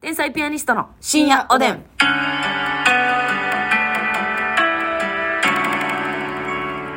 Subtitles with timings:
[0.00, 1.82] 天才ピアニストの深夜おでん。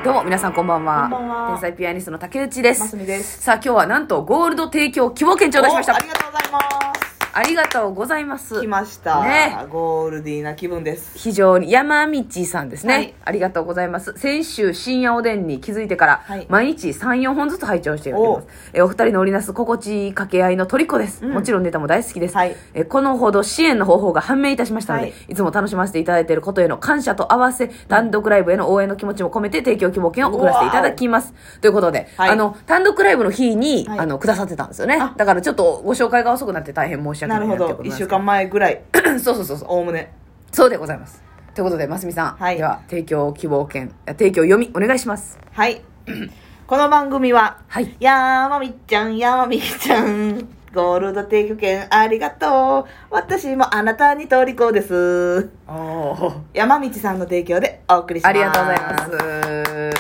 [0.04, 1.04] どうも皆さんこんばんは。
[1.04, 2.82] こんばんは天才ピアニストの竹内です。
[2.82, 6.00] ますみですさあ今日はなんとゴールド提供希望券頂戴しましたおあ。
[6.00, 6.60] りがとうございま
[7.06, 8.60] すありがとうございます。
[8.60, 9.56] 来ました、ね。
[9.70, 11.18] ゴールディーな気分です。
[11.18, 13.14] 非常に山道さんですね、はい。
[13.26, 14.14] ありがとうございます。
[14.18, 16.48] 先週深夜おでんに気づいてから、はい。
[16.50, 18.48] 毎日34本ずつ拝聴しております。
[18.74, 21.34] えお二人の織りなす心地いい掛け合いの虜です、うん。
[21.34, 22.56] もちろんネタも大好きです、はい。
[22.74, 25.14] えこのほど支援の方法が判明いたしましたので、はい。
[25.30, 31.34] い、つも楽しませていただいていることへの感謝と合わせ単独ライブへの応援の気持ちも込めて提供希望券を送らせていただきます。
[31.62, 32.30] ということで、はい。
[32.32, 34.00] あの単独ライブの日に、はい。
[34.00, 34.98] あのくださってたんですよね。
[35.00, 35.14] あ。
[35.16, 38.82] だからちょっとご紹介が遅くなって大変申し訳なるほど1なってことなんですけ週間前ぐらい
[39.20, 40.14] そうそうそうそうおおむね
[40.52, 41.24] そうでございます。
[41.54, 42.36] ということで、ますみさん。
[42.36, 45.40] はいでは、提供希望券、あ提供読み、お願いします。
[45.52, 45.82] はい
[46.68, 47.96] この番組ははい。
[48.00, 58.98] やまみっちゃんやまみっちゃんゴールド提供券ありがとう私もあなたに虜ですお山道さんの提供でお送りしますありがとうございま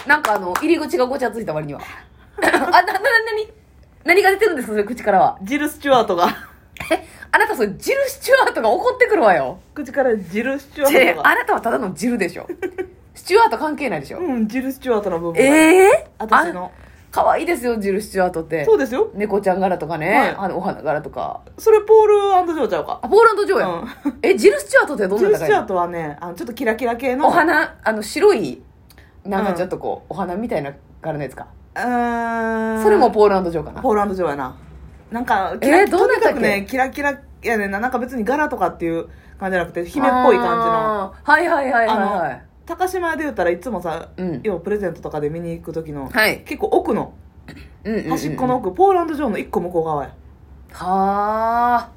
[0.03, 0.07] す。
[0.07, 1.81] なんかあの、入り口がごちゃついた割には。
[2.37, 3.51] あ、な、な、な、なに、
[4.03, 5.37] 何が出てるんですかそれ口からは。
[5.41, 6.31] ジル・スチュワートがえ、
[7.31, 9.59] あなたそれ、ジル・スチュワートが怒ってくるわよ。
[9.73, 11.29] 口からジル・スチュワートが。
[11.29, 12.47] あなたはただのジルでしょ。
[13.13, 14.19] スチュワート関係ないでしょ。
[14.19, 15.41] うんジル・スチュワートの部分。
[15.41, 16.71] ええー、私の。
[16.75, 16.89] あ。
[17.11, 18.63] 可愛いですよ、ジル・スチュワートって。
[18.65, 19.09] そうですよ。
[19.15, 20.35] 猫ちゃん柄とかね、はい。
[20.37, 21.41] あの、お花柄とか。
[21.57, 22.99] それポールジョーちゃうか。
[23.01, 23.87] あ、ポーランド上や、うん。
[24.21, 25.47] え、ジル・スチュワートってどんジル・な高いの？
[25.47, 27.75] スチュワートはねあのちょっとキラキラ系のお花？
[27.83, 28.61] あの白い
[29.25, 30.71] なんかちょっとこう、お花みたいな
[31.01, 32.79] 柄のやつか、うー。
[32.79, 33.81] んそれもポーランド上かな。
[33.81, 34.55] ポーランド城やな
[35.11, 37.79] なんかえーキラどうなったっけとにかくねキラキラやねんな。
[37.79, 39.07] なんか別に柄とかっていう
[39.39, 40.73] 感じじゃなくて姫っぽい感じの。
[41.05, 41.97] あーはいはいはいはい。
[41.97, 44.41] はい高島屋で言ったらいつもさ、うん。
[44.43, 46.41] 要はプレゼントとかで見に行く時の、はい。
[46.41, 47.13] 結構奥の
[47.83, 48.09] うんうんうん。
[48.11, 50.13] 端っこの奥、ポーランド城の一個向こう側や。
[50.71, 51.89] はあ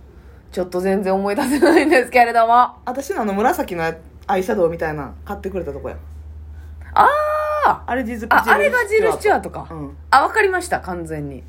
[0.51, 2.55] ちょっと全然思い出せないんですけれども。
[2.55, 3.85] あ私のあの紫の
[4.27, 5.97] アイシャドウみたいな買ってくれたとこや。
[6.95, 7.83] あー。
[7.87, 9.97] あれジズああれがジル・スチュワートか、うん。
[10.11, 11.45] あわかりました完全に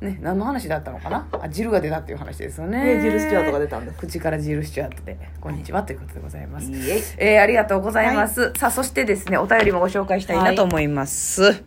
[0.00, 1.26] ね何の話だったのかな？
[1.42, 2.84] あジルが出たっていう話ですよね。
[2.96, 5.16] でジル・スチュワートが出たんです口からジル・スチュワートで。
[5.40, 6.70] こんにちはということでございます。
[6.70, 7.02] いいえ。
[7.18, 8.52] えーありがとうございます。
[8.56, 11.62] さあ、そしてですね、お便りもご紹介したいなと思います。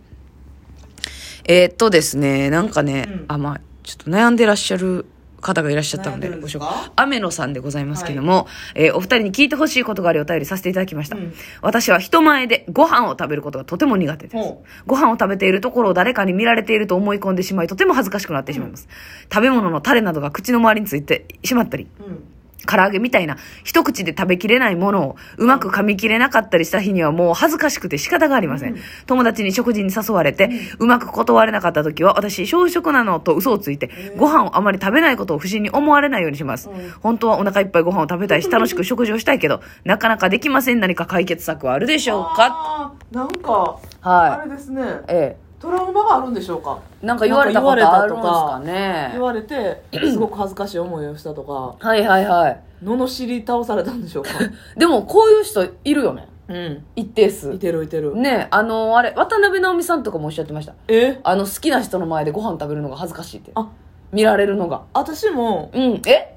[1.45, 3.25] えーっとですね、なんかね、うん。
[3.27, 5.05] あ、まあ、ちょっと悩んでらっしゃる
[5.43, 6.69] 方がいらっしゃったので、ご紹介。
[6.95, 11.17] 雨野さんでございますけども、えーお二人に聞いてほしいことがありお便りさせていただきました。
[11.17, 14.63] うん私は人前でご飯を食べることがとても苦手ですほ。
[14.85, 18.87] ご飯を食べているところを誰かに見られていると思い込んでしまい、とても恥ずかしくなってしまいます。
[19.31, 22.32] 食べ物のタレなどが口の周りについてしまったり、うん
[22.65, 28.73] 唐揚げみたいな一口で食べきれないものをうまく噛み切れなかったりした日にはもう恥ずかしくて仕方がありません。
[28.73, 36.69] うん友達に食事に誘われて、うまく断れなかった時は私小食なのと嘘をついて、ご飯をあまり食べないことを不審に思われないようにします。
[36.69, 40.79] うん本当はお腹いっぱいご飯を食べたいし楽しく食事をしたいけど、 なかなかできません。
[40.79, 42.93] 何か解決策はあるでしょうか？
[43.11, 44.85] なんか、あはれですねい。
[45.09, 46.77] えトラウマがあるんでしょうか？
[47.01, 47.05] え。
[47.05, 49.13] なんか言われたことあるんですか言ね。
[49.17, 49.81] われて
[50.11, 52.59] すごく恥ずかしい思いをしたとかはいはいはい。
[52.83, 54.31] 罵り倒されたんでしょうか？
[54.75, 56.27] でもこういう人いるよね。
[56.49, 57.59] うん一定数い。
[57.59, 60.73] てるいてる、ねあの、あれ、渡辺直美さんとかもおっしゃってました。
[60.89, 61.21] え？
[61.23, 63.51] あの、好きな人の前でご飯食べるのが恥ずかしいって。
[63.55, 63.69] あ
[64.11, 64.81] 見られるのが。
[64.93, 66.01] 私もうん。
[66.05, 66.35] え？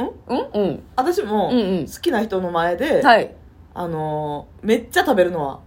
[0.00, 0.02] ん？
[0.28, 0.82] うんうん。
[0.96, 3.34] 私もうんうん好きな人の前で、はい。
[3.74, 5.58] あのーめっちゃ食べるのは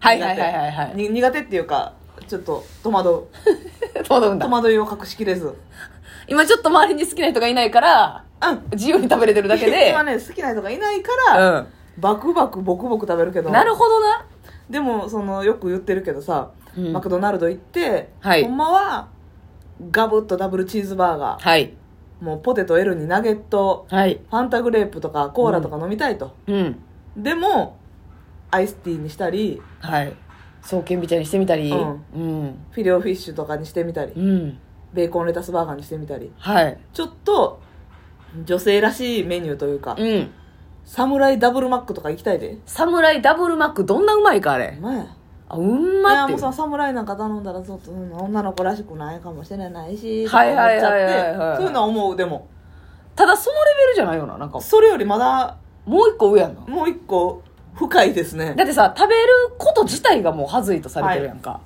[0.00, 0.96] はいはいはいはいはい。
[0.96, 1.92] に苦手っていうか
[2.26, 3.22] ちょっと戸惑う
[4.04, 4.52] 戸惑うんだ戸。
[4.52, 5.54] 惑いを隠しきれず
[6.28, 9.90] 今ちょっと周りに好きな人がいないから、うん自由に食べれてるだけで。
[9.90, 11.66] 今ね好きな人がいないから、う
[11.98, 13.52] バクバクボクボク食べるけどん。
[13.52, 14.24] なるほどな。
[14.70, 19.08] でもそのよく言ってるけどさ、うんマクドナルド行って、はいほんまは
[19.90, 21.74] ガブッとダブルチーズバーガーはい。
[22.20, 24.20] もうポテト L にナゲットはい。
[24.30, 26.82] ファンタグレープとかコーラとか飲みたいと、うん。
[27.16, 27.76] でも
[28.50, 30.12] アイスティーにしたりはい。
[30.62, 31.70] 双剣みたいにしてみたり。
[31.70, 32.64] うんうん。
[32.70, 34.58] フィレオフィッシュとかにしてみたりうん。
[34.92, 36.78] ベーコンレタスバーガーにしてみたりはい。
[36.92, 37.60] ちょっと
[38.44, 40.30] 女性らしいメニューというか、うん。
[40.84, 44.78] サムライダブルマックとか行きたいでサムライダブルマックどんなうまいかあれ。
[44.80, 45.06] 前
[45.48, 52.48] あ、うんいまっていううやもそのサムライなんか頼んだらちょっとうん女の子らしくないかもしれないしはいはいはいはいはいとか思っちゃってそういうのは思うでも
[53.14, 54.38] ただそのレベルじゃないよな。
[54.38, 56.60] なんか、それよりまだもう一個上やんな。
[56.62, 57.42] もう一個
[57.74, 58.54] 深いですね。
[58.56, 59.22] だってさ食べる
[59.58, 61.60] こと自体がもう恥ずいとされてるやんか、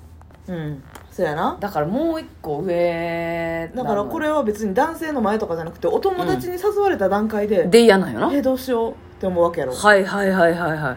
[0.46, 0.82] うん。
[1.10, 1.56] そうやな。
[1.58, 3.84] だからもう一個上だ。
[3.84, 9.74] からこれは別に男性の前とかじゃなくてお友達に誘われた段階で、で嫌なんよなえどうしようって思うわけやろ。
[9.74, 10.96] はいはいはいはいはい。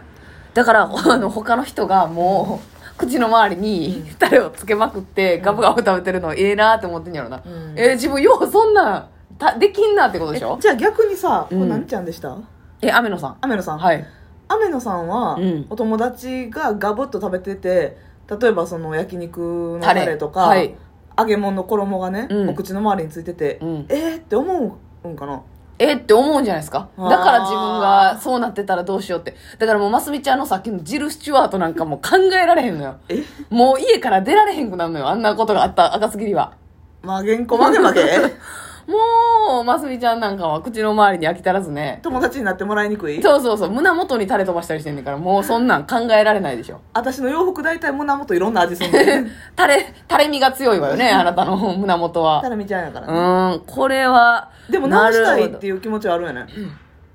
[0.53, 2.59] だからあの他の人がも
[2.93, 7.73] う口の周りにタレをつけまくってガブガブ食べてるのええなって思ってんやろな、うん。
[7.77, 10.57] えー自分ようそんなんたできんなってことでしょ？
[10.59, 11.69] えじゃあ逆にさ、これうん。
[11.69, 12.37] 何ちゃんでした？
[12.81, 13.37] え雨野さん。
[13.41, 14.05] 雨野さん、はい
[14.49, 15.65] 雨野さんは、うん。
[15.69, 17.97] お友達がガブッと食べてて
[18.39, 20.75] 例えばその焼肉のタタレレとか、はい。
[21.17, 22.49] 揚げ物の衣がね、うん。
[22.49, 23.85] お口の周りについてて、うん。
[23.89, 25.41] えーって思うんかな？
[25.81, 26.89] えって思うんじゃないですか？
[26.97, 29.35] だから自分がそうなってたらどうしようって。
[29.57, 32.97] だからもうますみちゃんのさっきのジル・スチュワートなんかもう考えられへんのよ。
[33.07, 33.23] え？
[33.49, 36.53] もう家から出られへんくなるのよあんなことがあった赤すぎりは。
[37.01, 38.01] まげんこまげまげ
[38.89, 41.99] もうますみちゃんなんかは口の周りに飽き足らずね。
[42.01, 43.21] 友達になってもらいにくい？
[43.21, 43.71] そうそうそう。
[43.71, 46.81] 胸元にタレ飛ばしたりしてんねんからもうそんなん考えられないでしょ。
[46.93, 52.41] 私の洋服大体胸元いろんな味するんでタレタレみが強いわよね あなたの胸元は。
[52.41, 53.13] たらみちゃんやかうら、ね。
[53.13, 56.47] ーんこれはでも直したいっていう気持ちはあるよね。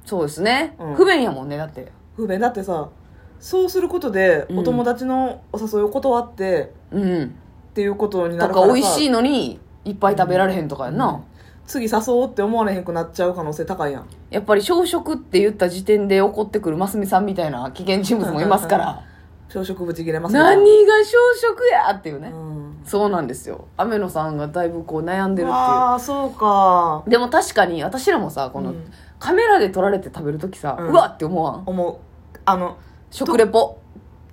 [0.05, 0.95] そうですね、うん。
[0.95, 1.91] 不便やもんねだって。
[2.17, 2.39] 不便。
[2.39, 2.89] だってさ
[3.41, 4.59] そうすることでうん。
[4.61, 7.25] お友達のお誘いを断ってうん。
[7.25, 8.73] っていうことになとるからさ。
[8.73, 11.21] か美味しいのにいっぱい食べられへんとかやんな、
[11.67, 14.07] 次誘おうって思われへんくなっちゃう可能性高いやん。
[14.31, 19.03] やっぱり小食って言った時点で怒ってくるますみさんみたいな危険人物もいますから。
[19.49, 22.81] 朝食ぶち切れますね何が小食やっていうね、うん。
[22.85, 23.67] そうなんですよ。
[23.77, 27.05] 雨野さんがだいぶこう悩んでるっていああそうか。
[27.07, 28.93] うでも確かに私らもさこの、うん。
[29.21, 31.63] カメラで撮られて食べるときさ、ううんわって思わん？
[31.67, 31.97] 思う。
[32.45, 32.79] あの
[33.11, 33.79] 食レポ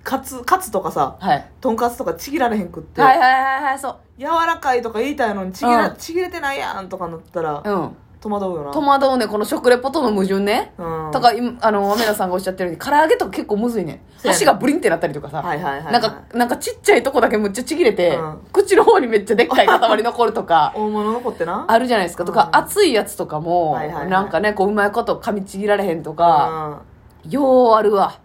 [0.04, 1.48] カツカツとかさはい。
[1.60, 3.96] とんかつとかちぎられへんくって、はいはいはいはいそう。
[4.18, 5.96] 柔らかいとか言いたいのにちぎら、うん。
[5.96, 7.96] ちぎれてないやんとかなったらうん。
[8.20, 8.72] 戸惑うよな。
[8.72, 11.10] 戸惑うねこの食レポとの矛盾ね、うん。
[11.10, 14.04] とか今あの雨田さんがおっしゃってるように唐揚げとか結構むずいね。
[14.16, 14.34] そうやね。
[14.34, 15.92] 箸がブリンってなったりとかさ、はいはいはいはい。
[15.92, 18.38] なんかなんかちっちゃいとこだけむっちゃちぎれて、うん。
[18.52, 21.64] 口の方にめっちゃでっかい塊残るとか 大物残ってな。
[21.66, 22.24] あるじゃないですか。
[22.24, 22.60] とか、うん。
[22.60, 26.80] 熱いやつとかも、はいはいはいなんかねこううまいこと噛みちぎられへんとか、
[27.24, 27.30] うん。
[27.30, 28.18] ようあるわ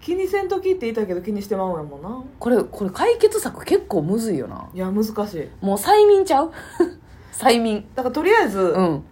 [0.00, 2.22] 気にせんときって言ったけど気にしてまうんやもんな。
[2.38, 4.68] これこれ解決策結構むずいよな。
[4.74, 5.48] いや難しい。
[5.64, 6.52] もう催眠ちゃう？
[7.32, 7.86] 催眠。
[7.94, 9.04] だからとりあえず、うん。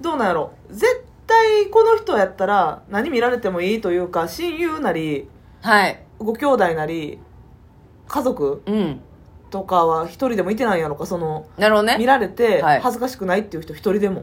[0.00, 0.52] どうなんやろ？
[0.70, 5.28] 絶対この人やったら何見られてもいいというか親友なり
[5.62, 6.02] はい。
[6.18, 7.18] ご兄弟なり
[8.08, 9.00] 家族うん。
[9.50, 11.96] とかは一人でもいてないんやろかそのなるほどね。
[11.98, 12.80] 見られてはい。
[12.80, 14.22] 恥ずかしくないっていう人一人でも、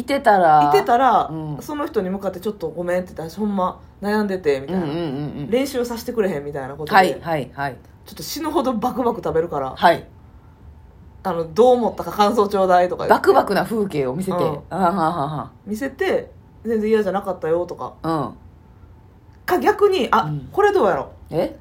[0.00, 1.58] いてたらいてたら、うん。
[1.60, 5.04] その人に向かってちょっとごめんって言ったらほんま悩んでてみたいな、うんうんうんう
[5.42, 5.50] ん。
[5.50, 7.76] 練習させてくれへんみたいなことで、はいはいはい。
[8.06, 10.06] ちょっと死ぬほどバクバク食べるから、はい。
[11.24, 13.14] あのどう思ったか感想ちょうだいとか言って。
[13.14, 14.60] バクバクな風景を見せて、うん。
[14.70, 16.30] あはは見せて
[16.64, 17.94] 全然嫌じゃなかったよとか。
[18.02, 18.34] は
[19.44, 20.48] か逆にあ、うん。
[20.52, 21.34] これどうやろう。
[21.34, 21.58] んえ？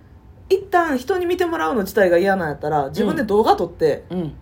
[0.50, 4.34] 一旦人に見てもらうの自体が嫌なんやったら自分で動画撮ってうん。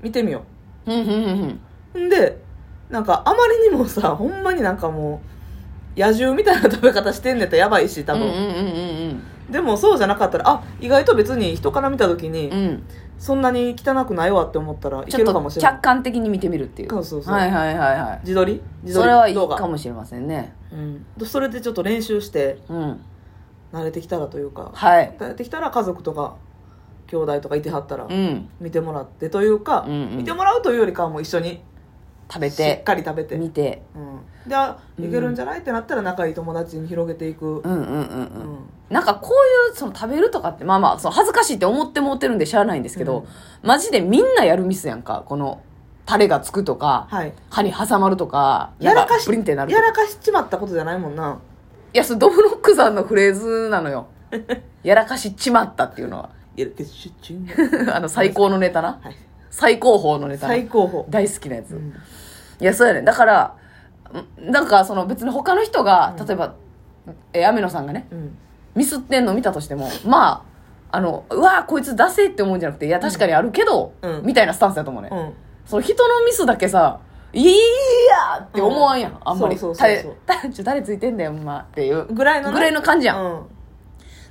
[0.00, 0.42] 見てみよ
[0.86, 1.60] うんうんうん
[1.94, 2.42] う、ん、で
[2.92, 5.20] なんかあまりにもさ ほんまになんかも
[5.96, 12.58] う野獣みたいな食べ方してんねったらやばいし多分、うんうんうんでもそうじゃなかったらあ意外と別に人から見た時に、うん。
[12.58, 12.82] うん
[13.22, 15.72] そんなに汚くないわって思ったらいけるかもしれない。
[15.74, 16.90] 客観的に見てみるっていう。
[16.90, 17.34] そうそうそう。
[17.34, 18.20] はいはいはいはい。
[18.24, 18.60] 自撮り？
[18.82, 20.52] 自撮りそれはいいかもしれませんね。
[20.72, 23.00] うん、それでちょっと練習してうん。
[23.72, 25.14] 慣れてきたらというかはい。
[25.20, 26.34] 慣れてきたら家族とか
[27.06, 28.48] 兄弟とかいてはったらうん。
[28.60, 30.16] 見てもらってというか、うんうん。
[30.16, 31.62] 見てもらうというよりかはもう一緒に
[32.32, 33.82] 食べてかり食べて、見て。
[33.94, 33.98] う
[34.46, 35.58] ん、であいけるんじゃない？
[35.58, 37.96] ってなったら仲いい友達に広げていく、うんうんうんうん。
[37.96, 38.58] うん。
[38.88, 39.28] なんかこ
[39.68, 43.26] ういうその食べるとかってまあまあその恥ずかしいって思ってもってるんでしゃあないんですけど、
[43.62, 45.24] マジでみんなやるミスやんか。
[45.26, 45.60] この
[46.06, 47.34] タレがつくとか、はい。
[47.50, 49.82] 歯に挟まるとかやらかしプリンってなるとか。
[49.82, 51.38] やらかしちまったことじゃないもんな。
[51.92, 54.06] いやそれドブロックさんのフレーズなのよ。
[54.82, 56.30] やらかしちまったっていうのは。
[56.56, 57.52] やらかしちま
[57.94, 58.98] あの最高のネタな。
[59.02, 59.16] はい
[59.52, 60.48] 最高峰のネタ。
[60.48, 61.94] な最高峰、大好きなやつ、うん。
[62.60, 63.02] いやそうやね。
[63.02, 63.54] だから
[64.40, 66.54] んなんかその別に他の人が例えば、
[67.34, 68.38] え雨野さんがねうん。
[68.74, 70.44] ミスってんの見たとしてもま
[70.90, 74.22] ああのうわこいつ出せって思うんじゃなくていや確かにあるけど、うん。
[74.24, 75.32] みたいなスタンスだと思うね、うん。
[75.66, 77.00] その人のミスだけさ
[77.34, 77.54] いや
[78.42, 79.56] って思わんやん、あんまり。
[80.64, 82.06] 誰ついてんだよまあっていう。
[82.06, 82.54] ぐらいのね。
[82.54, 83.42] ぐらいの感じやん、うん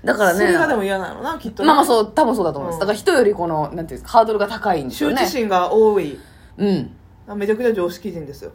[0.04, 0.40] だからね。
[0.40, 2.80] それがでも嫌なのなきっとねまあまあそう多分そうだと思います、うん。
[2.82, 5.16] だから人よりこのなんていうんですかハードルが高いんですよね。
[5.16, 6.18] 羞恥心が多い。
[6.58, 6.92] うん。
[7.36, 8.52] めちゃくちゃ常識人ですよ。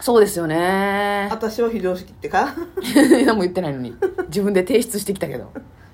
[0.00, 1.28] そうですよね。
[1.30, 2.54] 私は非常識ってか？
[3.10, 3.96] 何も言ってないのに。
[4.28, 5.50] 自分で提出してきたけど。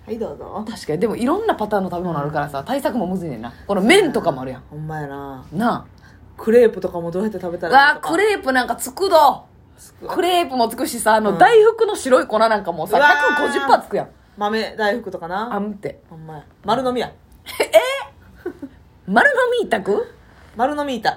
[0.07, 0.63] はいどうぞ。
[0.69, 0.99] 確かに。
[0.99, 3.53] でもいろんなパターンの食べ物あるからさ対策もむずいねんな。
[3.67, 4.63] この麺とかもあるやん。
[4.71, 5.45] ほんまやな。
[5.53, 5.87] な
[6.37, 9.45] クレープとかもどうやって食べたあらいいのクレープなんかつくど。
[10.09, 11.39] クレープもつくしさあのうん。
[11.39, 13.51] 大福の白い粉なんかもうさうわー。
[13.67, 15.55] 150%つくやん豆大福とかな。
[15.55, 16.01] あんって。
[16.11, 16.45] ほんまや。
[16.65, 17.13] 丸飲みや。
[19.07, 20.15] 丸飲み痛く
[20.57, 21.17] 丸飲みいた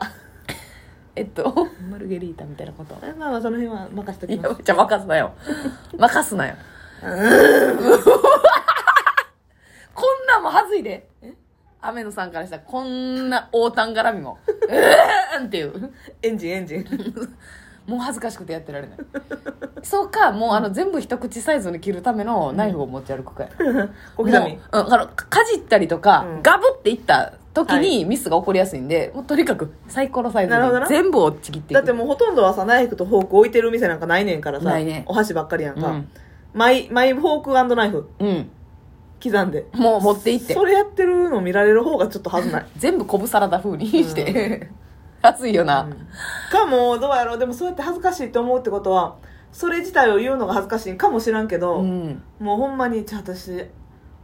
[1.16, 2.98] えっとマルゲリータみたいなこと。
[3.02, 4.52] え まあまあその辺は任せときます。
[4.54, 5.34] いやじゃあ任すなよ。
[5.98, 6.56] 任すなよ。
[7.02, 7.10] こん
[10.28, 11.08] なんもはずいで。
[11.80, 15.94] 雨野さんからしたらこんな大胆絡みも、うーんっていう。
[16.22, 16.86] エンジンエンジン。
[17.88, 18.98] もう恥ずかしくてやってられない。
[19.82, 23.50] そうか、もうあの全部一口サイズに切るためのナイフを持ち歩くかや。
[24.18, 24.34] 小刻み。
[24.34, 26.44] もううん、あのかじったりとか、うん。
[26.44, 30.88] ガブっていった時にミスが起こりやすいんで、もうとにかくサイコロサイズなるほどな。
[30.88, 31.80] で全部をちぎっていく。
[31.80, 35.04] だってもうほとんどはさ、ナイフとフォーク置いてる店なんかないねんからさ、ないね。
[35.08, 35.88] お箸ばっかりやんか。
[35.88, 36.10] うん。
[36.54, 38.10] マイ、マイフォークナイフ。
[38.20, 38.50] うん。
[39.24, 39.66] 刻んで。
[39.74, 40.54] もう持っていって。
[40.54, 42.66] それやってるの見られる方がちょっとはずない。
[42.78, 44.70] 全部コブサラダ風にして、
[45.28, 45.88] 熱いよな、
[46.52, 47.38] かも、どうやろう。
[47.38, 49.18] でもそうやって恥ずかしいと思うってことは、
[49.52, 52.22] それ自体を言うのが恥ずかしいんかもしらんけど、うん。
[52.40, 53.66] もうほんまに、じゃあ私、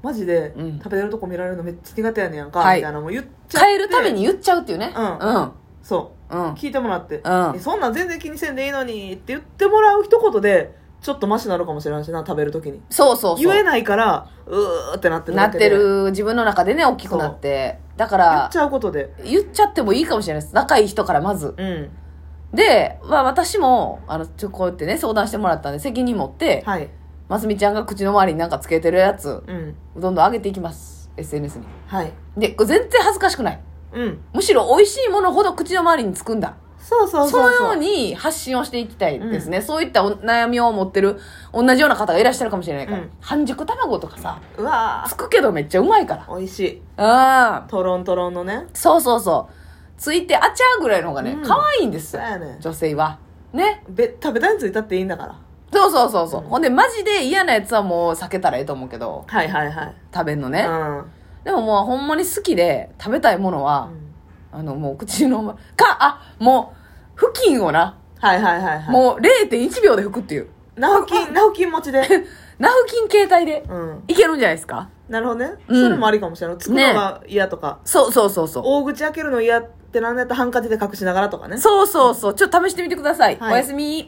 [0.01, 0.77] マジでうん。
[0.79, 2.77] 食べれるとこ見られるのめっちゃ苦手やねんやんか、はい。
[2.77, 3.65] みたいなのも言っちゃって。
[3.65, 4.93] 変えるために言っちゃうっていうね。
[4.95, 5.17] うん。
[5.17, 5.51] うん。
[5.81, 6.35] そう。
[6.35, 6.53] うん。
[6.53, 7.53] 聞いてもらって、うん。
[7.55, 12.81] えそんなん全然気にせんでいいのにって言ってもらう一言で、ちょっとマシになるかもしれんしな、食べるときに。
[12.89, 13.45] そうそうそう。
[13.45, 15.69] 言えないから、うーってなってるなって。
[15.69, 19.13] る自分の中でね大きくなってだから言っちゃうことで。
[19.23, 21.89] 言っちゃってもいいかもしれないです仲いい人からまずうん。
[22.53, 26.89] で、まあ、私もあのちょこうやってね相談してもらったんで責任持って、はい。
[27.29, 29.75] ますみちゃんが口の周りになんかつけてるやつうん。
[29.95, 32.11] どんどん上げていきます SNS にはい。
[32.37, 33.59] でこれ全然恥ずかしくない
[33.93, 34.19] うん。
[34.33, 41.17] むしろ美味しいものほど口の周りにつくんだそうそうそうそのように発信をしていきたいですね、そういったお悩みを持ってる
[41.53, 43.09] 同じような方がいらっしゃるかもしれないから、うん。
[43.21, 46.25] 半熟卵とかさうわつくけどめっちゃうまいから。
[46.25, 46.75] ー美味しい。
[46.75, 48.67] うんトロントロンのね。
[48.73, 49.53] そうそうそう。
[49.97, 51.43] ついてあちゃーぐらいの方がね、うん。
[51.43, 52.59] 可愛いんですよねん。
[52.59, 53.17] 女性は。
[53.53, 53.83] ね。
[53.87, 55.35] べ食べたいについたっていいんだから。
[55.71, 56.47] そうそうそうそう、うん。
[56.49, 59.95] ほんでマジで嫌なやつはもう避けたらええと思うけどはいはいはい。
[60.13, 61.05] 食べんのね、うん。
[61.43, 63.89] でももうほんまに好きで食べたいものは、
[64.53, 66.77] あのもう口のまかあもう
[67.15, 68.89] 布巾をな、はいはいはいはい。
[68.89, 72.01] もう0.1秒で拭くっていうナフキン、ナフキン持ちで。
[72.59, 74.03] ナフキン携帯でうん。
[74.07, 74.89] いけるんじゃないですか？
[75.09, 75.53] なるほどね。
[75.67, 76.57] うんそれもありかもしれない。
[76.57, 77.79] つくのが嫌とか。
[77.83, 81.57] そうそうそうそう大口開けるの嫌ってなんだったらハンカチで隠しながらとかね。
[81.57, 84.05] そうそうそうちょっと試してみてください、はいおやすみ